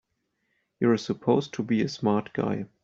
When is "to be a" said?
1.53-1.87